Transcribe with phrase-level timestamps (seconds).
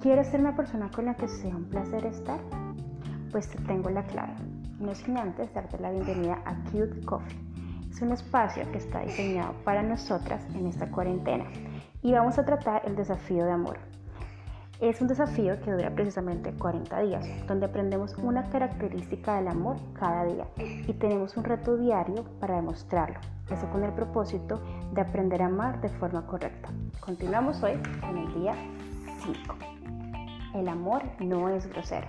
[0.00, 2.38] ¿Quieres ser una persona con la que sea un placer estar?
[3.32, 4.32] Pues te tengo la clave.
[4.78, 7.36] No sin antes darte la bienvenida a Cute Coffee.
[7.90, 11.46] Es un espacio que está diseñado para nosotras en esta cuarentena
[12.00, 13.78] y vamos a tratar el desafío de amor.
[14.80, 20.24] Es un desafío que dura precisamente 40 días, donde aprendemos una característica del amor cada
[20.26, 20.46] día
[20.86, 23.18] y tenemos un reto diario para demostrarlo.
[23.50, 24.62] Eso con el propósito
[24.92, 26.68] de aprender a amar de forma correcta.
[27.00, 28.54] Continuamos hoy con el día
[29.24, 29.77] 5.
[30.54, 32.06] El amor no es grosero.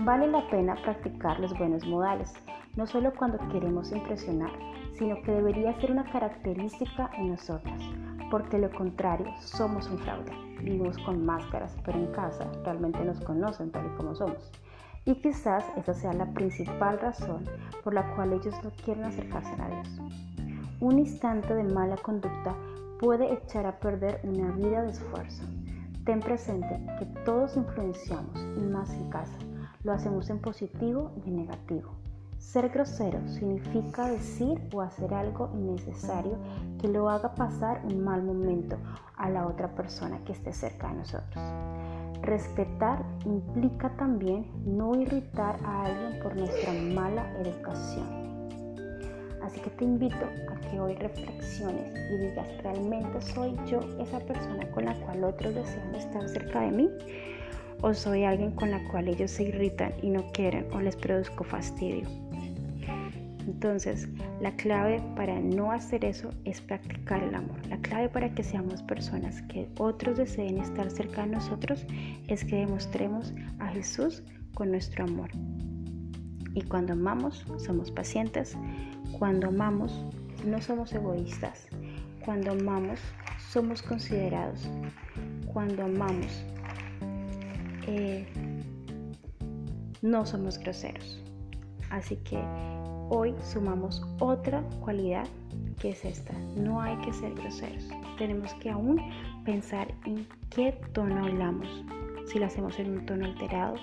[0.00, 2.32] Vale la pena practicar los buenos modales,
[2.76, 4.50] no solo cuando queremos impresionar,
[4.92, 7.82] sino que debería ser una característica en nosotras
[8.30, 10.32] porque lo contrario somos un fraude.
[10.60, 14.50] Vivimos con máscaras, pero en casa realmente nos conocen tal y como somos.
[15.04, 17.44] Y quizás esa sea la principal razón
[17.82, 20.00] por la cual ellos no quieren acercarse a Dios.
[20.80, 22.54] Un instante de mala conducta
[23.00, 25.44] puede echar a perder una vida de esfuerzo.
[26.08, 29.36] Ten presente que todos influenciamos, y más en casa.
[29.84, 31.90] Lo hacemos en positivo y en negativo.
[32.38, 36.38] Ser grosero significa decir o hacer algo innecesario
[36.80, 38.78] que lo haga pasar un mal momento
[39.18, 41.44] a la otra persona que esté cerca de nosotros.
[42.22, 48.37] Respetar implica también no irritar a alguien por nuestra mala educación.
[49.42, 54.70] Así que te invito a que hoy reflexiones y digas, ¿realmente soy yo esa persona
[54.70, 56.90] con la cual otros desean estar cerca de mí?
[57.80, 61.44] ¿O soy alguien con la cual ellos se irritan y no quieren o les produzco
[61.44, 62.08] fastidio?
[63.48, 64.08] Entonces,
[64.42, 67.66] la clave para no hacer eso es practicar el amor.
[67.66, 71.86] La clave para que seamos personas que otros deseen estar cerca de nosotros
[72.28, 74.22] es que demostremos a Jesús
[74.52, 75.30] con nuestro amor.
[76.58, 78.56] Y cuando amamos, somos pacientes.
[79.16, 80.04] Cuando amamos,
[80.44, 81.68] no somos egoístas.
[82.24, 82.98] Cuando amamos,
[83.48, 84.68] somos considerados.
[85.52, 86.44] Cuando amamos,
[87.86, 88.26] eh,
[90.02, 91.22] no somos groseros.
[91.90, 92.42] Así que
[93.08, 95.28] hoy sumamos otra cualidad
[95.80, 96.32] que es esta.
[96.56, 97.88] No hay que ser groseros.
[98.18, 99.00] Tenemos que aún
[99.44, 101.68] pensar en qué tono hablamos.
[102.26, 103.76] Si lo hacemos en un tono alterado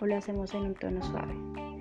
[0.00, 1.75] o lo hacemos en un tono suave.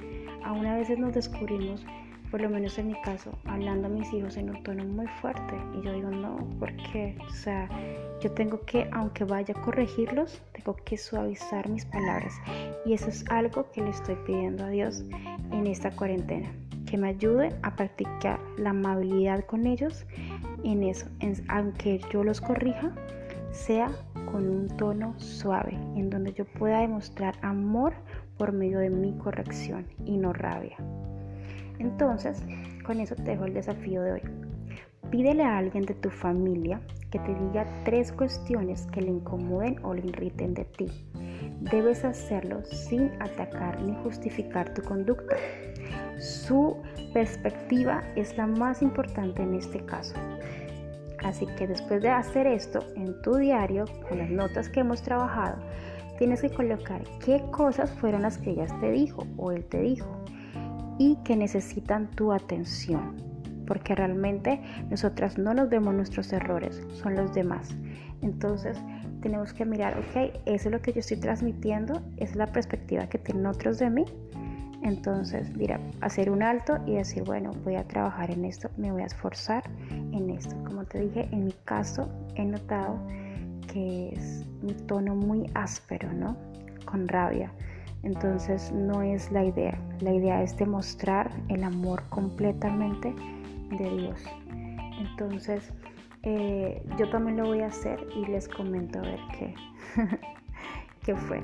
[0.45, 1.85] Aún a veces nos descubrimos,
[2.31, 5.55] por lo menos en mi caso, hablando a mis hijos en un tono muy fuerte.
[5.77, 7.67] Y yo digo, no, porque, o sea,
[8.21, 12.33] yo tengo que, aunque vaya a corregirlos, tengo que suavizar mis palabras.
[12.85, 15.03] Y eso es algo que le estoy pidiendo a Dios
[15.51, 16.49] en esta cuarentena
[16.85, 20.05] que me ayude a practicar la amabilidad con ellos
[20.63, 21.07] en eso,
[21.47, 22.93] aunque yo los corrija,
[23.51, 23.89] sea
[24.31, 27.93] con un tono suave, en donde yo pueda demostrar amor
[28.37, 30.77] por medio de mi corrección y no rabia.
[31.79, 32.43] Entonces,
[32.85, 34.21] con eso te dejo el desafío de hoy.
[35.11, 36.81] Pídele a alguien de tu familia
[37.11, 40.87] que te diga tres cuestiones que le incomoden o le irriten de ti.
[41.71, 45.35] Debes hacerlo sin atacar ni justificar tu conducta.
[46.17, 46.77] Su
[47.13, 50.15] perspectiva es la más importante en este caso.
[51.23, 55.57] Así que después de hacer esto en tu diario, con las notas que hemos trabajado,
[56.17, 60.07] tienes que colocar qué cosas fueron las que ella te dijo o él te dijo
[60.97, 63.15] y que necesitan tu atención.
[63.67, 67.75] Porque realmente nosotras no nos vemos nuestros errores, son los demás.
[68.21, 68.77] Entonces
[69.21, 73.17] tenemos que mirar, ok, eso es lo que yo estoy transmitiendo, es la perspectiva que
[73.17, 74.05] tienen otros de mí
[74.85, 79.01] entonces, mira, hacer un alto y decir, bueno, voy a trabajar en esto, me voy
[79.01, 80.55] a esforzar en esto.
[80.63, 82.99] Como te dije, en mi caso he notado
[83.75, 86.37] que es mi tono muy áspero, ¿no?
[86.85, 87.51] Con rabia.
[88.03, 89.77] Entonces no es la idea.
[89.99, 93.13] La idea es demostrar el amor completamente
[93.77, 94.23] de Dios.
[94.97, 95.73] Entonces
[96.23, 99.53] eh, yo también lo voy a hacer y les comento a ver qué,
[101.05, 101.41] qué fue.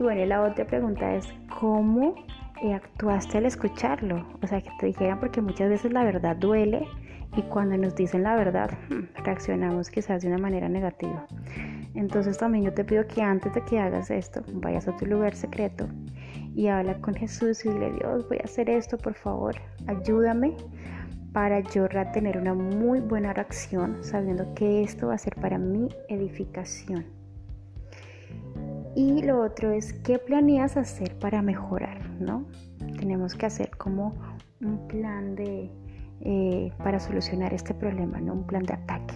[0.00, 1.28] Y bueno, la otra pregunta es,
[1.60, 2.14] ¿cómo
[2.72, 4.24] actuaste al escucharlo.
[4.42, 6.86] O sea, que te dijeran, porque muchas veces la verdad duele
[7.36, 11.26] y cuando nos dicen la verdad, hmm, reaccionamos quizás de una manera negativa.
[11.94, 15.34] Entonces también yo te pido que antes de que hagas esto, vayas a tu lugar
[15.34, 15.88] secreto
[16.54, 19.56] y habla con Jesús y dile, Dios, voy a hacer esto, por favor,
[19.86, 20.56] ayúdame
[21.32, 25.88] para yo tener una muy buena reacción, sabiendo que esto va a ser para mi
[26.08, 27.06] edificación.
[28.94, 32.08] Y lo otro es, ¿qué planeas hacer para mejorar?
[32.20, 32.46] ¿no?
[32.98, 34.14] Tenemos que hacer como
[34.60, 35.70] un plan de,
[36.20, 38.34] eh, para solucionar este problema, ¿no?
[38.34, 39.14] Un plan de ataque.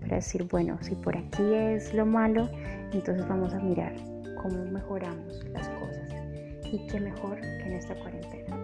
[0.00, 2.48] Para decir, bueno, si por aquí es lo malo,
[2.92, 3.94] entonces vamos a mirar
[4.42, 6.10] cómo mejoramos las cosas.
[6.70, 8.56] Y qué mejor que en esta cuarentena.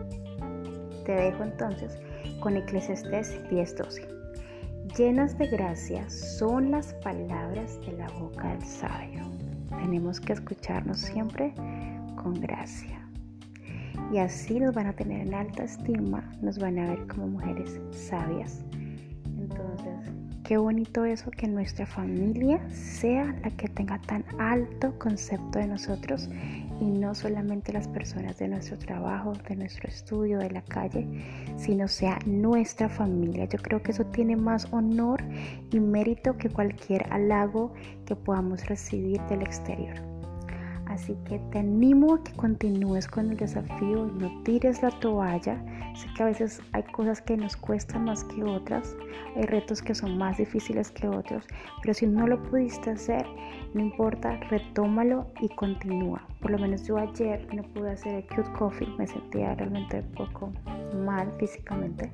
[1.04, 1.98] Te dejo entonces
[2.40, 4.06] con Eclesiastes 10:12.
[4.96, 9.24] Llenas de gracia son las palabras de la boca del sabio.
[9.70, 11.52] tenemos que escucharnos siempre
[12.16, 13.03] con gracia.
[14.12, 17.80] Y así nos van a tener en alta estima, nos van a ver como mujeres
[17.90, 18.64] sabias.
[19.38, 20.12] Entonces,
[20.44, 26.28] qué bonito eso que nuestra familia sea la que tenga tan alto concepto de nosotros
[26.80, 31.06] y no solamente las personas de nuestro trabajo, de nuestro estudio, de la calle,
[31.56, 33.46] sino sea nuestra familia.
[33.46, 35.22] Yo creo que eso tiene más honor
[35.70, 37.72] y mérito que cualquier halago
[38.06, 40.13] que podamos recibir del exterior.
[40.94, 45.61] Así que te animo a que continúes con el desafío, no tires la toalla.
[45.96, 48.96] Sé que a veces hay cosas que nos cuestan más que otras,
[49.35, 51.49] hay retos que son más difíciles que otros,
[51.82, 53.26] pero si no lo pudiste hacer,
[53.75, 56.25] no importa, retómalo y continúa.
[56.41, 60.12] Por lo menos yo ayer no pude hacer el cute coffee, me sentía realmente un
[60.12, 60.52] poco
[61.05, 62.12] mal físicamente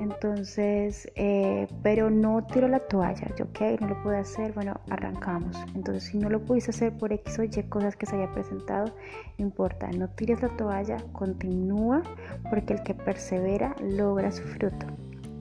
[0.00, 5.54] entonces, eh, pero no tiro la toalla, yo ok, no lo pude hacer, bueno, arrancamos.
[5.74, 8.94] Entonces, si no lo pudiste hacer por X o Y cosas que se haya presentado,
[9.36, 12.02] importa, no tires la toalla, continúa,
[12.48, 14.86] porque el que persevera logra su fruto.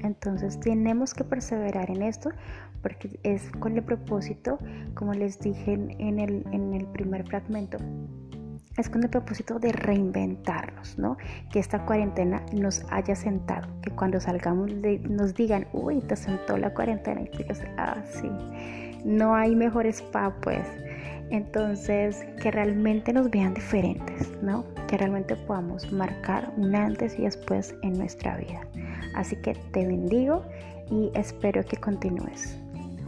[0.02, 2.30] Entonces tenemos que perseverar en esto
[2.82, 4.60] porque es con el propósito,
[4.94, 7.78] como les dije en el, en el primer fragmento,
[8.80, 11.18] es con el propósito de reinventarnos, ¿no?
[11.52, 14.72] Que esta cuarentena nos haya sentado, que cuando salgamos
[15.10, 18.30] nos digan, uy, te sentó la cuarentena, y tú digas, ah, sí,
[19.04, 20.66] no hay mejor spa, pues.
[21.30, 24.66] Entonces, que realmente nos vean diferentes, ¿no?
[24.88, 28.62] Que realmente podamos marcar un antes y después en nuestra vida.
[29.16, 30.44] Así que te bendigo
[30.90, 32.58] y espero que continúes.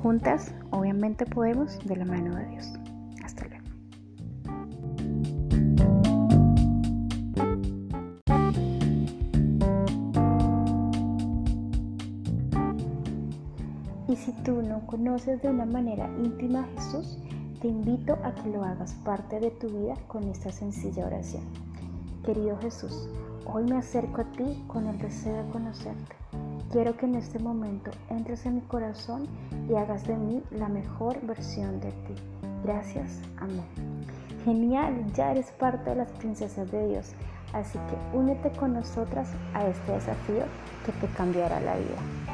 [0.04, 2.81] Juntas, obviamente podemos de la mano de Dios.
[14.22, 17.18] Si tú no conoces de una manera íntima a Jesús,
[17.60, 21.44] te invito a que lo hagas parte de tu vida con esta sencilla oración.
[22.24, 23.10] Querido Jesús,
[23.46, 26.16] hoy me acerco a ti con el deseo de conocerte.
[26.72, 29.28] Quiero que en este momento entres en mi corazón
[29.68, 32.14] y hagas de mí la mejor versión de ti.
[32.64, 33.66] Gracias, amén.
[34.46, 37.14] Genial, ya eres parte de las princesas de Dios,
[37.54, 40.44] así que únete con nosotras a este desafío
[40.86, 42.31] que te cambiará la vida.